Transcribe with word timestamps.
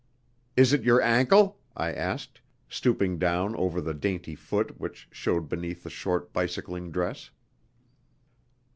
"Is 0.57 0.73
it 0.73 0.81
your 0.81 0.99
ankle?" 0.99 1.59
I 1.77 1.93
asked, 1.93 2.41
stooping 2.67 3.19
down 3.19 3.55
over 3.55 3.79
the 3.79 3.93
dainty 3.93 4.33
foot 4.33 4.79
which 4.79 5.07
showed 5.11 5.47
beneath 5.47 5.83
the 5.83 5.91
short 5.91 6.33
bicycling 6.33 6.89
dress. 6.89 7.29